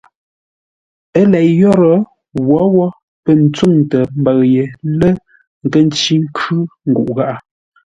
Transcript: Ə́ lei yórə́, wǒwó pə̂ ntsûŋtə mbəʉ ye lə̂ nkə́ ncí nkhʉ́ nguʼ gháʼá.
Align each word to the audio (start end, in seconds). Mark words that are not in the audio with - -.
Ə́ 1.19 1.23
lei 1.31 1.49
yórə́, 1.61 1.97
wǒwó 2.47 2.85
pə̂ 3.23 3.33
ntsûŋtə 3.43 3.99
mbəʉ 4.19 4.39
ye 4.53 4.63
lə̂ 4.99 5.09
nkə́ 5.65 5.81
ncí 5.87 6.13
nkhʉ́ 6.23 6.59
nguʼ 6.89 7.09
gháʼá. 7.15 7.37